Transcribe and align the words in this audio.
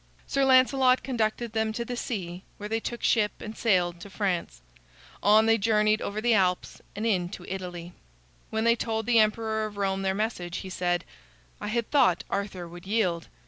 Sir 0.25 0.43
Lancelot 0.45 1.03
conducted 1.03 1.53
them 1.53 1.71
to 1.73 1.85
the 1.85 1.95
sea, 1.95 2.41
where 2.57 2.67
they 2.67 2.79
took 2.79 3.03
ship 3.03 3.33
and 3.39 3.55
sailed 3.55 3.99
to 3.99 4.09
France. 4.09 4.63
On 5.21 5.45
they 5.45 5.59
journeyed 5.59 6.01
over 6.01 6.19
the 6.19 6.33
Alps 6.33 6.81
and 6.95 7.05
into 7.05 7.45
Italy. 7.47 7.93
When 8.49 8.63
they 8.63 8.75
told 8.75 9.05
the 9.05 9.19
emperor 9.19 9.63
of 9.67 9.77
Rome 9.77 10.01
their 10.01 10.15
message, 10.15 10.57
he 10.65 10.71
said: 10.71 11.05
"I 11.59 11.67
had 11.67 11.91
thought 11.91 12.23
Arthur 12.31 12.67
would 12.67 12.87
yield." 12.87 13.27